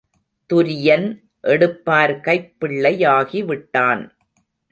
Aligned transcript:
துரியன் 0.49 1.05
எடுப்பார் 1.43 2.13
கைப்பிள்ளையாகிவிட்டான். 2.19 4.01